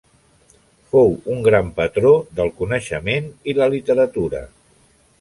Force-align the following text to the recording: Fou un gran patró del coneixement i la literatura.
Fou 0.95 1.13
un 1.35 1.43
gran 1.49 1.69
patró 1.77 2.15
del 2.41 2.51
coneixement 2.63 3.31
i 3.53 3.57
la 3.63 3.71
literatura. 3.79 4.47